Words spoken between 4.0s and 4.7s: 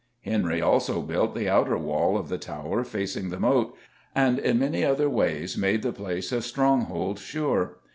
and in